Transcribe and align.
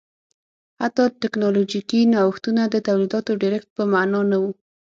حتی 0.81 1.03
ټکنالوژیکي 1.21 1.99
نوښتونه 2.13 2.61
د 2.67 2.75
تولیداتو 2.87 3.31
ډېرښت 3.41 3.69
په 3.77 3.83
معنا 3.93 4.21
نه 4.31 4.37
و 4.41 4.45